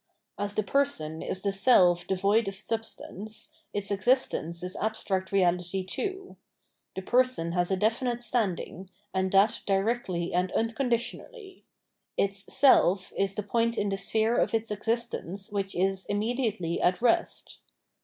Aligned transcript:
As 0.39 0.55
the 0.55 0.63
person 0.63 1.21
is 1.21 1.43
the 1.43 1.51
self 1.53 2.07
devoid 2.07 2.47
of 2.47 2.55
substance, 2.55 3.51
its 3.71 3.91
exist 3.91 4.33
ence 4.33 4.63
is 4.63 4.75
abstract 4.77 5.31
reality 5.31 5.83
too. 5.83 6.37
The 6.95 7.03
person 7.03 7.51
has 7.51 7.69
a 7.69 7.77
definite 7.77 8.23
standing, 8.23 8.89
and 9.13 9.31
that 9.31 9.61
directly 9.67 10.33
and 10.33 10.51
unconditionally: 10.53 11.65
its 12.17 12.51
self 12.51 13.13
is 13.15 13.35
the 13.35 13.43
point 13.43 13.77
in 13.77 13.89
the 13.89 13.97
sphere 13.97 14.33
of 14.37 14.55
its 14.55 14.71
existence 14.71 15.51
which 15.51 15.75
is 15.75 16.07
immediately 16.07 16.81
at 16.81 16.99
rest. 16.99 17.59